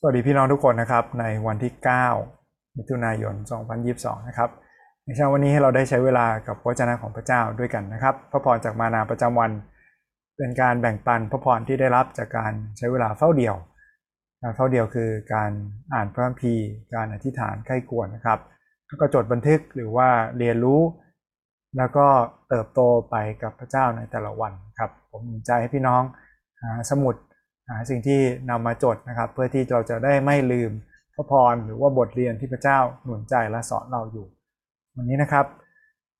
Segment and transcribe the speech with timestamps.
[0.00, 1.72] สวัสดีพี่น้องทุกคนนะครับ ในวันที่
[2.24, 3.34] 9 มิถุนายน
[3.80, 4.50] 2022 นะครับ
[5.04, 9.50] ในเช้าวันนี้ให้เราได้ใช้เวลากับพระเจ้าของพระเจ้าด้วยกันนะครับ พระพรจากมานาประจำวัน
[10.36, 13.56] เป็นการแบ่งปันพระพรที่ได้รับจากการใช้เวลาเฝ้าเดี่ยว
[14.42, 15.50] การเฝ้าเดี่ยวคือการ
[15.94, 18.38] อ่านพระคัมภีร์ การอธิษฐานใกล้ควรนะครับ
[18.86, 20.08] แล้วก็จดบันทึกหรือว่า
[20.38, 20.80] เรียนรู้
[21.76, 22.06] แล้วก็
[22.48, 26.02] เติบโตไปกับพระเจ้าในแต่ละวันครับ ผมมีใจให้พี่น้อง
[26.62, 27.14] หาสมุด
[27.68, 28.20] หาสิ่งที่
[28.50, 30.70] นำมาจดนะครับ เพื่อที่เราจะได้ไม่ลืม
[31.14, 34.26] พระพรหรือว่าบทเรียนที่พระเจ้าหนุนใจและสอนเราอยู่
[34.94, 35.46] วันนี้นะครับ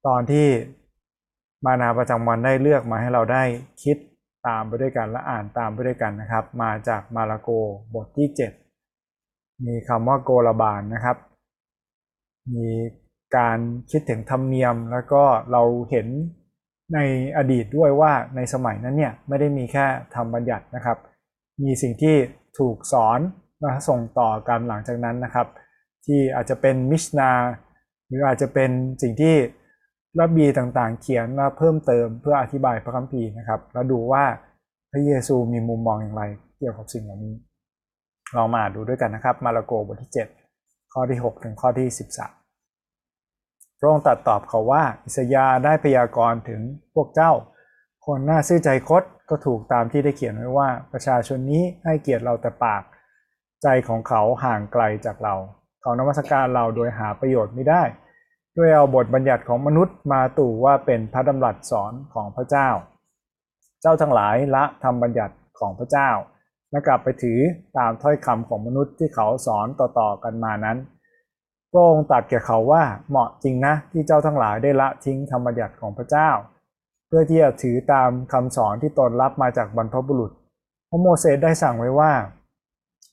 [0.07, 0.47] ตอนที่
[1.65, 3.43] มานาประจำวันได้เลือกมาให้เราได้
[3.83, 3.97] คิด
[4.47, 7.49] ตามไปด้วยกันและอ่านตามไปด้วยกันนะครับ มาจากมาระโก
[7.95, 8.29] บทที่
[8.97, 11.17] 7 มีคำว่าโกลบาลนะครับ
[12.55, 12.69] มี
[13.37, 13.59] การ
[13.91, 16.07] คิดถึงธรรมเนียมแล้วก็เราเห็น
[16.95, 16.99] ใน
[17.37, 20.99] อดีตด้วยว่าในสมัยนั้นเนี่ยไม่ได้มีแค่ธรรมบัญญัตินะครับ
[21.63, 22.17] มีสิ่งที่
[22.59, 23.21] ถูกสอน
[23.61, 25.47] และส่งต่อกันหลังจากนั้นนะครับ
[26.07, 27.33] ที่อาจจะเป็นมิชนา
[28.07, 28.71] หรืออาจจะเป็น
[29.03, 29.37] สิ่งที่
[30.21, 34.25] ระบีต่างๆ เขียนมาเพิ่มเติมเพื่ออธิบายพระคัมภีร์นะครับ แล้วดูว่า
[34.91, 36.23] พระเยซูมีมุมมองอย่างไร
[36.59, 37.35] เกี่ยวกับสิ่งเหล่านี้
[38.35, 40.13] เรามาดูด้วยกันนะครับ มาระโกบทที่
[40.51, 41.89] 7 ข้อที่ 6 ถึงข้อที่
[42.81, 46.61] 13 พระองค์ตรัสตอบเขาว่า อิสยาได้พยากรณ์ถึง
[46.95, 47.33] พวกเจ้า
[48.11, 52.83] คนหน้าซื่อใจคดก็ถูกตามที่ได้เขียนไว้ว่า ประชาชนนี้ให้เกียรติเราแต่ปาก
[53.63, 55.35] ใจของเขาห่างไกลจากเรา
[55.83, 57.83] เขานมัสการเราโดยหาประโยชน์ไม่ได้
[58.57, 62.69] ด้วยเอาบทบัญญัติของมนุษย์มาตู่ว่าเป็นพระดำรัสสอนของพระเจ้า
[63.83, 66.11] เจ้าทั้งหลายละทำบัญญัติของพระเจ้า
[66.71, 67.41] และกลับไปถือ
[67.79, 70.79] ตามถ้อยคำของมนุษย์ที่เขาสอนต่อๆกันมานั้น
[71.71, 76.31] พระองค์ตรัสแก่เขาว่าเหมาะจริงนะที่เจ้าทั้งหลายได้ละทิ้งธรรมบัญญัติของพระเจ้า
[77.19, 80.31] พื่อที่จะถือตามคำสอนที่ตนรับมาจากบรรพบุรุษ
[80.91, 82.13] พระโมเสสได้สั่งไว้ว่า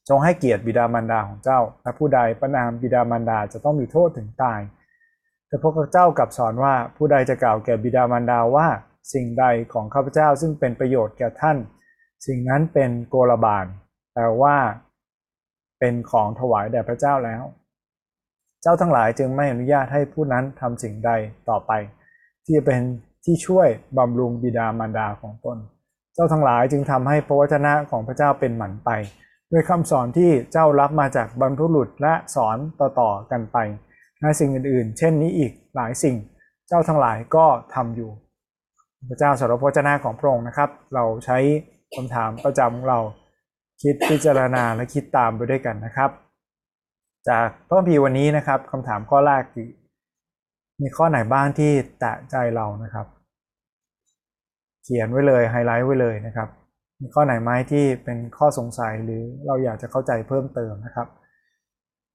[0.10, 4.60] จงให้เกียรติบิดามารดาของเจ้า และผู้ใดประนามบิดามารดาจะต้องมีโทษถึงตาย
[5.48, 8.68] แต่พวกเจ้ากลับสอนว่าผู้ใดจะกล่าวแก่บิดามารดาว่า
[9.14, 11.58] สิ่งใดของข้าพเจ้าซึ่งเป็นประโยชน์แก่ท่าน
[12.28, 13.66] สิ่งนั้นเป็นโกลบาล
[14.14, 14.58] แปลว่า
[15.80, 17.44] เป็นของถวายแด่พระเจ้าแล้ว
[18.62, 21.12] เจ้าทั้งหลายจึงไม่อนุญาตให้ผู้นั้นทำสิ่งใด
[21.50, 21.72] ต่อไป
[22.46, 22.82] ที่จะเป็น
[23.26, 23.68] ที่ช่วย
[23.98, 25.58] บำรุงบิดามารดาของตน
[26.14, 28.90] เจ้าทั้งหลายจึงทำให้พระวจนะของพระเจ้าเป็นหมันไป
[29.52, 33.58] ด้วยคำสอนที่เจ้ารับมาจากบรรพุรุษและสอนต่อๆกันไป
[34.22, 36.16] ในสิ่งอื่นๆ เช่นนี้อีกหลายสิ่ง
[36.68, 37.46] เจ้าทั้งหลายก็
[37.76, 38.12] ทำอยู่
[39.10, 41.38] พระเจ้าสารพระวจนะของพระองค์นะครับ เราใช้
[41.96, 43.00] คำถามประจำของเรา
[43.82, 46.10] คิดพิจารณาและคิดตามไปด้วยกันนะครับ
[47.30, 49.68] จากพระคัมภีวันนี้นะครับคำถามข้อแรกคือ
[50.84, 53.08] มีข้อไหนบ้างที่แตะใจเรานะครับ
[54.84, 56.50] เขียนไว้เลยไฮไลท์ไว้เลยนะครับ
[57.02, 61.08] มีข้อไหนไหมที่เป็นข้อสงสัยหรือเราอยากจะเข้าใจเพิ่มเติมนะครับ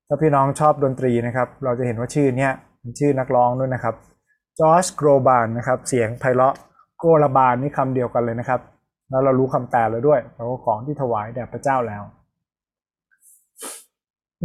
[0.09, 3.95] ถ้าพี่น้องชอบดนตรีนะครับ เราจะเห็นว่าชื่อเนี้ยเป็นชื่อนักร้องด้วยนะครับ
[4.59, 6.55] จอร์จโกรบานนะครับเสียงไพเราะ
[6.99, 8.61] โกรบานนี่คำเดียวกันเลยนะครับ
[9.11, 12.03] แล้วเรารู้คำแปลแล้วด้วยเราะว่าของที่ถวายแด่พระเจ้าแล้ว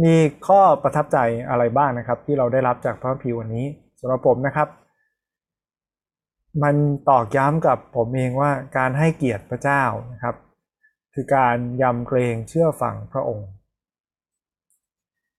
[0.04, 0.14] มี
[0.46, 1.18] ข้อประทับใจ
[1.50, 3.66] อะไรบ้างนะครับ ที่เราได้รับจากพระคัมภีวันนี้
[4.00, 4.68] สำหรับผมนะครับ
[6.62, 6.74] มัน
[7.08, 9.82] ตอกย้ำกับผมเองว่าการให้เกียรติพระเจ้า
[10.12, 10.34] นะครับ
[11.14, 13.48] คือการยำเกรงเชื่อฟังพระองค์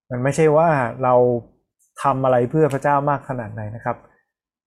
[0.09, 0.69] มันไม่ใช่ว่า
[1.03, 1.15] เรา
[2.03, 3.97] ทำอะไรเพื่อพระเจ้ามากขนาดไหนนะครับ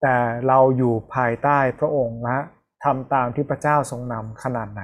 [0.02, 0.16] แต่
[0.48, 2.38] เราอยู่ภายใต้พระองค์และ
[2.84, 4.82] ทำตามที่พระเจ้าทรงนำขนาดไหน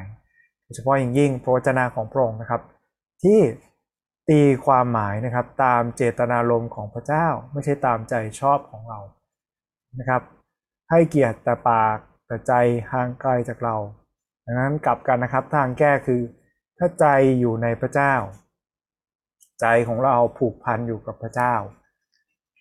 [0.62, 2.62] โดยเฉพาะอย่างยิ่งพระวจนะของพระองค์นะครับ
[3.22, 3.38] ที่
[4.28, 9.00] ตีความหมายนะครับตามเจตนารมณ์ของพระเจ้า ไม่ใช่ตามใจชอบของเรา
[9.98, 10.22] นะครับ
[10.90, 12.52] ให้เกียรติแต่ปากแต่ใจ
[12.92, 13.76] ห่างไกลจากเรา
[14.44, 16.20] ดังนั้นกลับกันนะครับทางแก้คือ
[16.78, 17.06] ถ้าใจ
[17.40, 18.14] อยู่ในพระเจ้า
[19.60, 21.54] ใจของเราผูกพันอยู่กับพระเจ้า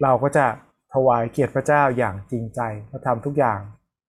[0.01, 0.45] เราก็จะ
[0.93, 3.59] ถวายเกียรติพระเจ้าอย่างจริงใจและทำทุกอย่าง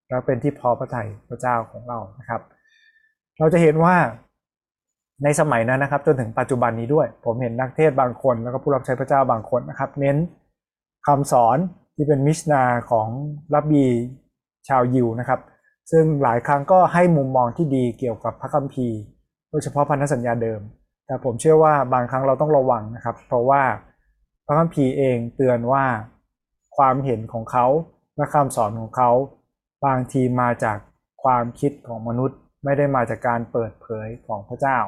[0.09, 2.41] แล้วเป็นที่พอพระทัยพระเจ้าของเรานะครับ
[3.39, 3.97] เราจะเห็นว่า
[5.23, 10.17] ในสมัยนั้นนะครับ จนถึงปัจจุบันนี้ด้วย ผมเห็นนักเทศบางคน แล้วก็ผู้รับใช้พระเจ้าบางคนนะครับ เน้น
[11.07, 11.59] คำสอน
[11.95, 13.09] ที่เป็นมิชนาของ
[13.55, 13.85] รับบี
[14.69, 15.41] ชาวยิวนะครับ
[15.91, 18.99] ซึ่งหลายครั้งก็ให้มุมมองที่ดีเกี่ยวกับพระคัมภีร์
[19.51, 20.61] โดยเฉพาะพันธสัญญาเดิม
[21.07, 23.63] แต่ผมเชื่อว่าบางครั้งเราต้องระวังนะครับ เพราะว่า
[24.47, 25.85] พระคัมภีร์เองเตือนว่า
[26.77, 27.67] ความเห็นของเขา
[28.17, 29.11] และคำสอนของเขา
[29.87, 30.79] บางทีมาจาก
[31.25, 34.79] ความคิดของมนุษย์ ไม่ได้มาจากการเปิดเผยของพระเจ้า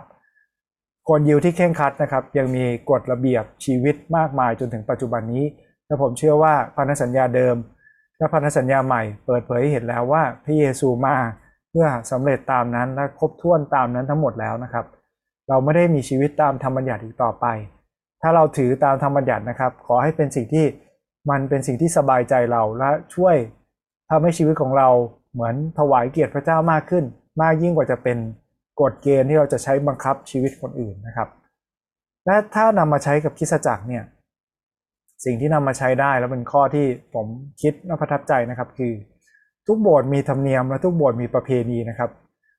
[1.11, 5.45] คนยิวที่เข่งคัดนะครับ ยังมีกฎระเบียบชีวิตมากมายจนถึงปัจจุบันนี้
[5.87, 7.57] และผมเชื่อว่าพันธสัญญาเดิม
[8.19, 11.17] และพันธสัญญาใหม่เปิดเผยให้เห็นแล้วว่าพระเยซูมา
[11.71, 14.85] เพื่อสำเร็จตามนั้นและครบถ้วนตามนั้นทั้งหมดแล้วนะครับ
[15.49, 17.47] เราไม่ได้มีชีวิตตามธรรมบัญญัติอีกต่อไป
[18.23, 20.67] ถ้าเราถือตามธรรมบัญญัตินะครับ ขอให้เป็นสิ่งที่
[21.31, 23.37] มันเป็นสิ่งที่สบายใจเราและช่วย
[24.11, 24.89] ทำให้ชีวิตของเรา
[25.33, 27.05] เหมือนถวายเกียรติพระเจ้ามากขึ้น
[27.43, 28.19] มากยิ่งกว่าจะเป็น
[28.81, 31.29] กฎเกณฑ์ที่เราจะใช้บังคับชีวิตคนอื่นนะครับ
[32.27, 34.05] และถ้านำมาใช้กับคิสจักรเนี่ย
[35.25, 37.27] สิ่งที่นำมาใช้ได้แล้วเป็นข้อที่ผม
[37.63, 38.93] คิดน่าประทับใจนะครับ คือ
[39.67, 42.11] ทุกโบสถ์มีธรรมเนียมและทุกโบสถ์มีประเพณีนะครับ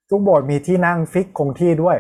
[0.09, 1.97] ทุกโบสถ์มีที่นั่งฟิกคงที่ด้วย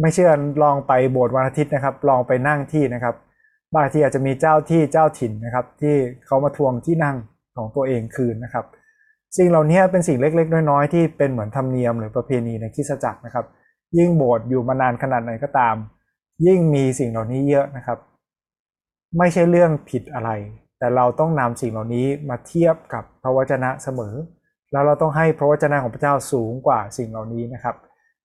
[0.00, 0.30] ไม่เชื่อ
[0.62, 3.14] ลองไปโบสถ์วันอาทิตย์นะครับ ลองไปนั่งที่นะครับ
[3.74, 5.94] บางทีอาจจะมีเจ้าที่เจ้าถิ่นนะครับ ที่
[6.26, 7.16] เขามาทวงที่นั่ง
[7.56, 8.66] ของตัวเองคืนนะครับ
[9.36, 13.46] สิ่งเหล่านี้เป็นสิ่งเล็กๆ น้อยๆ ที่เป็นเหมือนธรรมเนียมหรือประเพณีในคริสตจักรนะครับ
[13.98, 15.76] ยิ่งโบสถ์อยู่มานานขนาดไหนก็ตาม
[16.46, 17.98] ยิ่งมีสิ่งเหล่านี้เยอะนะครับ
[19.18, 20.30] ไม่ใช่เรื่องผิดอะไร
[20.78, 24.14] แต่เราต้องนำสิ่งเหล่านี้มาเทียบกับพระวจนะเสมอ
[24.72, 27.76] แล้วเราต้องให้พระวจนะของพระเจ้าสูงกว่าสิ่งเหล่านี้นะครับ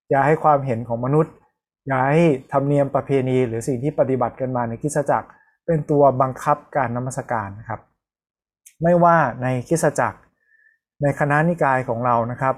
[0.09, 1.33] อย่าให้ความเห็นของมนุษย์
[1.87, 5.27] อย่าให้ธรรมเนียมประเพณีหรือสิ่งที่ปฏิบัติกันมาในคริสตจักร
[5.65, 7.81] เป็นตัวบังคับการนมัสการนะครับ
[8.83, 10.17] ไม่ว่าในคริสตจักร
[11.01, 12.55] ในคณะนิกายของเรานะครับ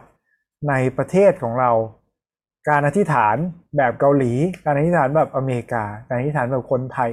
[0.69, 1.71] ในประเทศของเรา
[2.69, 3.35] การอธิษฐาน
[3.77, 4.33] แบบเกาหลี
[4.65, 7.11] การอธิษฐานแบบอเมริกา การอธิษฐานแบบคนไทย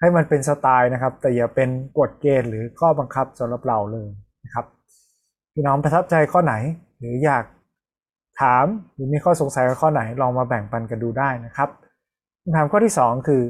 [0.00, 1.68] ให้มันเป็นสไตล์นะครับ แต่อย่าเป็น
[1.98, 4.08] กฎเกณฑ์หรือข้อบังคับสำหรับเราเลย
[4.44, 4.66] นะครับ
[5.52, 6.54] พี่น้องประทับใจข้อไหน
[6.98, 7.44] หรืออยาก
[8.40, 11.68] ถามหรือมีข้อสงสัยข้อไหนลองมาแบ่งปันกันดูได้นะครับ
[12.42, 13.42] คำถามข้อที่ 2 คือ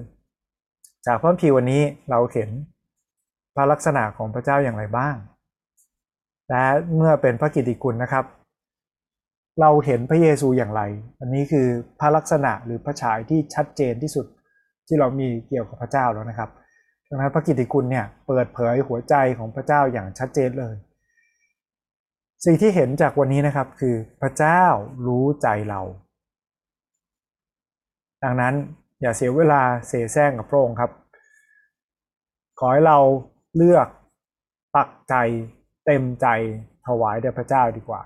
[1.06, 2.50] จากพระคัมภีวันนี้เราเห็น
[3.54, 5.14] พระลักษณะของพระเจ้าอย่างไรบ้าง
[6.50, 6.64] และ
[6.96, 8.24] เมื่อเป็นพระกิตติคุณนะครับ
[9.60, 10.82] เราเห็นพระเยซูอย่างไร
[11.20, 11.66] อันนี้คือ
[12.00, 14.26] พระลักษณะหรือพระฉายที่ชัดเจนที่สุด
[14.86, 16.50] ที่เรามีเกี่ยวกับพระเจ้าแล้วนะครับ
[17.08, 20.74] ดังนั้นพระกิตติคุณเนี่ยเปิดเผยหัวใจของพระเจ้าอย่างชัดเจนเลย
[22.44, 24.62] สิ่งที่เห็นจากวันนี้นะครับคือพระเจ้า
[25.06, 25.80] รู้ใจเรา
[28.24, 28.54] ดังนั้น
[29.00, 30.90] อย่าเสียเวลาเสแสร้งกับพระองค์ครับ
[32.58, 32.98] ขอให้เรา
[33.56, 33.88] เลือก
[34.76, 35.14] ปักใจ
[35.86, 36.26] เต็มใจ
[36.86, 38.02] ถวายแด่พระเจ้าดีกว่า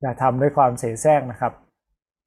[0.00, 1.52] อย่าทำด้วยความเสแสร้งนะครับ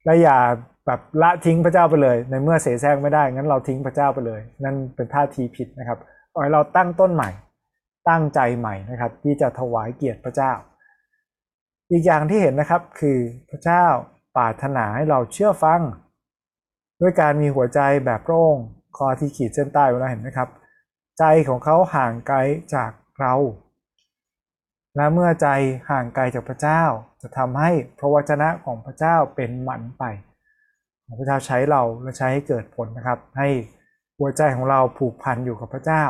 [0.04, 0.38] และอย่า
[0.86, 5.98] แบบละทิ้งพระเจ้าไปเลย ในเมื่อเสแสร้งไม่ได้งั้นเราทิ้งพระเจ้าไปเลย นั่นเป็นท่าทีผิดนะครับ
[6.32, 7.30] ขอให้เราตั้งต้นใหม่
[8.08, 10.52] ตั้งใจใหม่นะครับ ที่จะถวายเกียรติพระเจ้า
[11.90, 13.18] อีกอย่างที่เห็นนะครับคือ
[13.50, 13.84] พระเจ้า
[14.36, 15.80] ปรารถนาให้เราเชื่อฟัง
[17.00, 18.56] ด้วยการมีหัวใจแบบโร่ง
[18.96, 20.48] คอที่ขีดเส้นใต้ไว้แล้วเห็นไหมครับ
[21.18, 22.38] ใจของเขาห่างไกล
[22.74, 22.90] จาก
[23.20, 23.34] เรา
[24.96, 25.48] และเมื่อใจ
[25.90, 26.82] ห่างไกลจากพระเจ้า
[27.22, 30.04] จะทำให้พระวจนะของพระเจ้าเป็นหมันไป
[31.18, 33.48] พระเจ้าใช้เราและใช้ให้เกิดผลนะครับ ให้
[34.18, 36.04] หัวใจของเราผูกพันอยู่กับพระเจ้า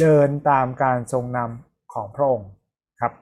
[0.00, 2.50] เดินตามการทรงนำของพระองค์
[3.00, 3.12] ครับ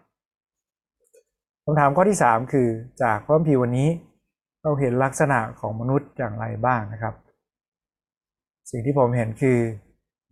[1.64, 2.68] คำถามข้อที่ 3 คือ
[3.02, 3.88] จากพระคัมภีวันนี้
[4.62, 7.14] เราเห็นลักษณะของมนุษย์อย่างไรบ้างนะครับ
[8.70, 9.58] สิ่งที่ผมเห็นคือ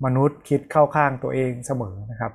[0.04, 2.32] มนุษย์คิดเข้าข้างตัวเองเสมอนะครับ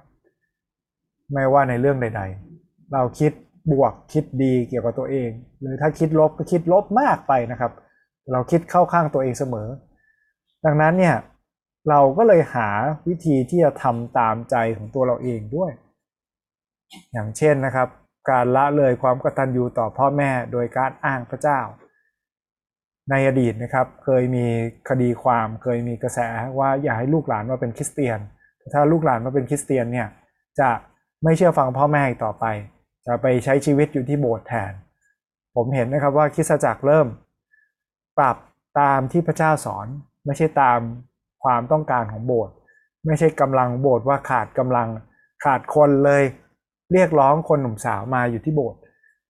[1.33, 2.21] ไม่ว่าในเรื่องใด
[2.57, 3.31] ๆ เราคิด
[3.71, 5.29] บวกคิดดีเกี่ยวกับตัวเอง
[5.59, 7.71] หรือถ้าคิดลบก็คิดลบมากไปนะครับ
[8.31, 9.67] เราคิดเข้าข้างตัวเองเสมอ
[10.65, 11.15] ดังนั้นเนี่ย
[11.89, 12.69] เราก็เลยหา
[13.07, 15.71] วิธีที่จะทำตามใจของตัวเราเองด้วย
[17.11, 17.87] อย่างเช่นนะครับ
[18.29, 21.59] การละเลยความกตัญญูต่อพ่อแม่โดยการอ้างพระเจ้า
[23.09, 24.45] ในอดีตนะครับเคยมี
[24.89, 26.19] คดีความเคยมีกระแส
[26.59, 28.19] ว่าอย่าให้ลูกหลานมาเป็นคริสเตียน
[28.73, 30.07] ถ้าลูกหลานมาเป็นคริสเตียนเนี่ย
[30.59, 30.69] จะ
[31.23, 32.45] ไม่เชื่อฟังพ่อแม่อีกต่อไป
[33.05, 34.73] จะไปใช้ชีวิตอยู่ที่โบสถ์แทน
[35.55, 37.07] ผมเห็นนะครับว่าคริสตจักรเริ่ม
[38.19, 38.37] ปรับ
[38.79, 39.87] ตามที่พระเจ้าสอน
[40.25, 40.79] ไม่ใช่ตาม
[41.43, 42.53] ความต้องการของโบสถ์
[43.05, 44.87] ไม่ใช่กำลังโบสถ์ว่าขาดกำลัง
[45.43, 46.23] ขาดคนเลย
[46.93, 48.79] เรียกร้องคนหนุ่มสาวมาอยู่ที่โบสถ์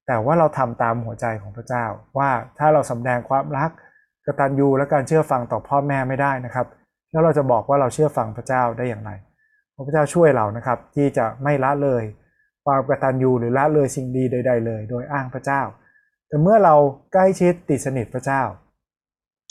[0.08, 1.86] แต่ว่าเราทำตามหัวใจของพระเจ้า
[2.18, 3.72] ว่าถ้าเราสำแดงความรัก
[4.26, 6.68] กตัญญูและการเชื่อฟังต่อพ่อแม่ไม่ได้นะครับ
[7.12, 9.12] แล้วเราจะบอกว่าเราเชื่อฟังพระเจ้าได้อย่างไร
[9.86, 12.04] พระเจ้าช่วยเรานะครับ ที่จะไม่ละเลย
[12.66, 15.62] ความกตัญญูหรือละเลยสิ่งดีใด ๆ เลย โดยอ้างพระเจ้า
[16.28, 16.76] แต่เมื่อเรา
[17.14, 18.42] ใกล้ชิดติดสนิทพระเจ้า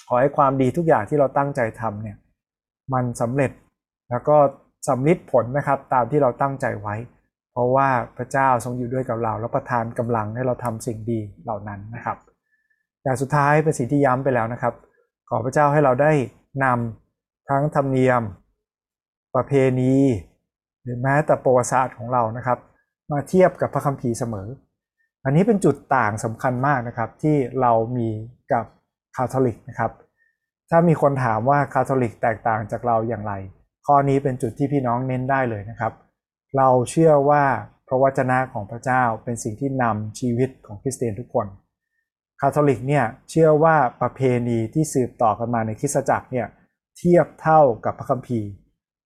[0.08, 2.16] ขอให้ความดีทุกอย่างที่เราตั้งใจทำเนี่ย
[2.92, 3.50] มันสำเร็จ
[4.10, 4.36] แล้วก็
[4.88, 6.94] สำลิดผลนะครับตามที่เราตั้งใจไว้
[7.52, 12.18] เพราะว่าพระเจ้าทรงอยู่ด้วยกับเรา แล้วประทานกำลังให้เราทำสิ่งดีเหล่านั้นนะครับ
[13.02, 14.74] แต่สุดท้ายเป็นสิ่งที่ย้ำไปแล้วนะครับ
[15.28, 16.12] ขอพระเจ้าให้เราได้
[16.64, 18.22] นำทั้งธรรมเนียม
[19.36, 19.94] ประเพณี
[20.82, 22.58] หรือแม้แต่ประวัติศาสตร์ของเรานะครับ
[23.12, 24.48] มาเทียบกับพระคัมภีร์เสมอ
[25.24, 28.08] อันนี้เป็นจุดต่างสำคัญมากนะครับ ที่เรามี
[28.52, 28.66] กับ
[29.16, 29.92] คาทอลิกนะครับ
[30.70, 33.32] ถ้ามีคนถามว่าคาทอลิกแตกต่างจากเราอย่างไร
[33.86, 35.92] ข้อนี้เป็นจุดที่พี่น้องเน้นได้เลยนะครับ
[36.56, 37.44] เราเชื่อว่า
[37.88, 41.46] พระวจนะของพระเจ้าเป็นสิ่งที่นำชีวิตของคริสเตียนทุกคน
[42.40, 46.46] คาทอลิกเนี่ยเชื่อว่าประเพณีที่สืบต่อกันมาในคริสตจักรเนี่ย
[46.98, 48.48] เทียบเท่ากับพระคัมภีร์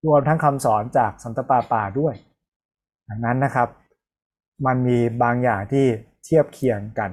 [0.07, 2.15] รวมทั้งคำสอนจากสันตปาปาด้วย
[3.09, 3.69] ดังนั้นนะครับ
[4.65, 5.85] มันมีบางอย่างที่
[6.25, 7.11] เทียบเคียงกัน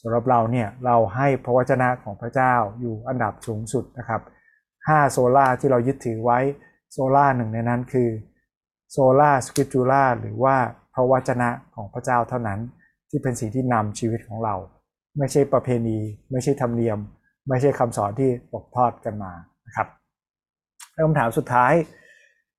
[0.00, 4.20] สำหรับเราเนี่ยเราให้พระวจนะของพระเจ้าอยู่อันดับสูงสุดนะครับ
[4.66, 6.38] 5โซล่าที่เรายึดถือไว้
[6.92, 8.08] โซล่าหนึ่งในนั้นคือ
[8.90, 10.56] โซล่าสคริปตูล่าหรือว่า
[10.94, 12.60] พระวจนะของพระเจ้าเท่านั้น
[13.10, 14.54] ที่เป็นสิ่งที่นำชีวิตของเรา
[15.18, 15.98] ไม่ใช่ประเพณี
[16.30, 16.98] ไม่ใช่ธรรมเนียม
[17.48, 19.32] ไม่ใช่คำสอนที่ตกทอดกันมา
[19.66, 19.88] นะครับ
[21.06, 21.72] คำถามสุดท้าย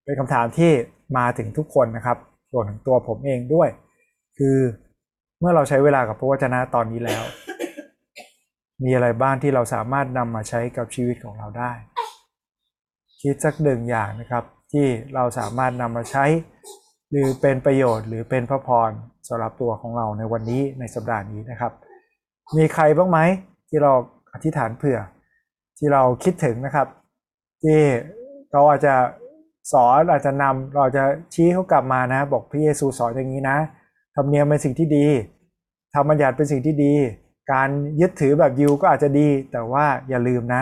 [0.04, 0.72] เป็นคำถามที่
[1.18, 2.18] มาถึงทุกคนนะครับ
[2.54, 3.70] รวมถึงตัวผมเองด้วย
[4.38, 4.58] คือ
[5.40, 7.24] เมื่อเราใช้เวลากับพระวจนะตอนนี้แล้ว
[8.84, 11.72] มีอะไรบ้างที่เราสามารถนำมาใช้กับชีวิตของเราได้
[13.22, 16.26] คิดสักหนึ่งอย่างนะครับที่เราสามารถนำมาใช้
[17.10, 18.92] หรือเป็นประโยชน์ หรือเป็นพระพร
[19.28, 21.72] สำหรับตัวของเราในวันนี้ในสัปดาห์นี้นะครับ
[22.58, 23.20] มีใครบ้างไหม
[23.70, 23.92] ที่เรา
[24.34, 25.00] อธิษฐานเผื่อ
[25.78, 26.88] ที่เราคิดถึงนะครับ
[27.64, 27.80] ที่
[28.52, 28.96] เราอาจจะ
[29.72, 31.04] สอนอาจจะนำเราจะ
[31.34, 33.58] ชี้เขากลับมานะ บอกพระเยซูสอนอย่างนี้นะ
[34.16, 35.08] ธรรมเนียมเป็นสิ่งที่ดี
[35.94, 36.94] ธรรมบัญญัติเป็นสิ่งที่ดี
[37.52, 37.70] การ
[38.02, 40.62] ยึดถือแบบยิวก็อาจจะดี แต่ว่าอย่าลืมนะ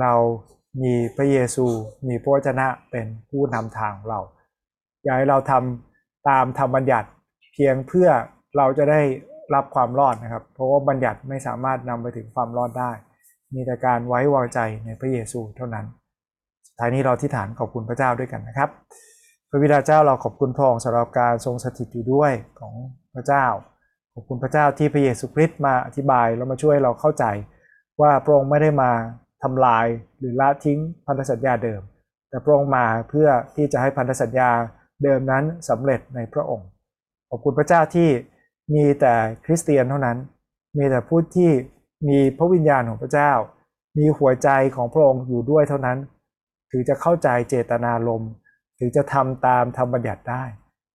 [0.00, 0.12] เรา
[0.82, 1.66] มีพระเยซู
[2.08, 4.20] มีพระวจนะเป็นผู้นำทางเรา
[5.02, 7.08] อย่าให้เราทำตามธรรมบัญญัติ
[7.52, 8.08] เพียงเพื่อ
[8.56, 9.00] เราจะได้
[9.54, 12.90] รับความรอดนะครับ เพราะว่าบัญญัติไม่สามารถนำไปถึงความรอดได้
[13.54, 15.86] มีแต่การไว้วางใจในพระเยซูเท่านั้น
[16.78, 18.68] ท้ายนี้เราที่ฐานขอบคุณพระเจ้าด้วยกันนะครับ
[19.50, 22.74] พระบิดาเจ้าเราขอบคุณพระองค์สำหรับการทรงสถิตอยู่ด้วยของ
[23.14, 23.46] พระเจ้า
[24.14, 27.24] ขอบคุณพระเจ้าที่พระเยซูคริสต์มาอธิบายแล้วมาช่วยเราเข้าใจ
[28.00, 28.90] ว่าพระองค์ไม่ได้มา
[29.42, 29.86] ทำลาย
[30.18, 31.80] หรือละทิ้งพันธสัญญาเดิม
[32.28, 34.50] แต่พระองค์มาเพื่อที่จะให้พันธสัญญา
[35.02, 36.68] เดิมนั้นสำเร็จในพระองค์
[37.30, 38.08] ขอบคุณพระเจ้าที่
[38.74, 40.16] มีแต่คริสเตียนเท่านั้น
[40.78, 41.50] มีแต่ผู้ที่
[42.08, 43.32] มีพระวิญญาณของพระเจ้า
[43.98, 45.98] มีหัวใจของพระองค์อยู่ด้วยเท่านั้น
[46.70, 48.30] ถึงจะเข้าใจเจตนารมณ์
[48.78, 50.44] ถึงจะทำตามธรรมบัญญัติได้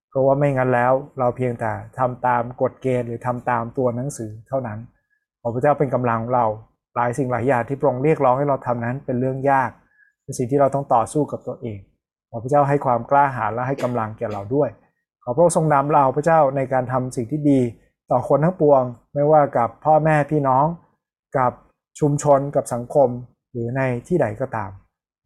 [0.09, 4.79] เพราะว่าไม่งั้นแล้วเราเพียงแต่ทำตามกฎเกณฑ์หรือทำตามตัวหนังสือเท่านั้น
[5.41, 6.45] ขอพระเจ้าเป็นกำลังเรา
[6.95, 9.69] หลายสิ่งหลายอย่างที่พระองค์เรียกร้องให้เราทำนั้นเป็นเรื่องยาก
[10.23, 11.79] เป็นสิ่งที่เราต้องต่อสู้กับตัวเอง
[12.29, 14.69] ขอพระเจ้าให้ความกล้าหาญและให้กำลังแก่เราด้วย
[15.23, 17.61] ขอพระองค์ทรงนำเราพระเจ้าในการทำสิ่งที่ดี
[18.11, 18.81] ต่อคนทั้งปวง
[19.13, 20.65] ไม่ว่ากับพ่อแม่พี่น้อง
[21.37, 21.51] กับ
[21.99, 23.09] ชุมชนกับสังคม
[23.51, 24.71] หรือในที่ใดก็ตาม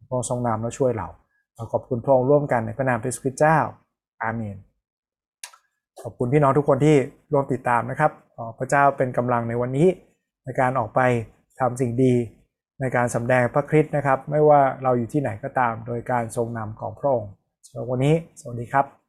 [0.06, 1.08] พระองค์ทรงนำและช่วยเรา
[1.54, 3.58] เราขอบคุณพระองค์ร่วมกันในพระนามพระสุคริสต์เจ้า
[4.22, 4.56] อาเมน
[6.02, 6.96] ขอบคุณพี่น้องทุกคนที่
[7.32, 8.12] ร่วมติดตามนะครับ
[8.58, 9.88] พระเจ้าเป็นกำลังในวันนี้
[10.44, 11.00] ในการออกไป
[11.60, 12.14] ทำสิ่งดี
[12.80, 17.32] ในการสำแดงพระคริสต์นะครับ ไม่ว่าเราอยู่ที่ไหนก็ตาม โดยการทรงนำของพระองค์
[17.66, 19.03] สำหรับวันนี้ สวัสดีครับ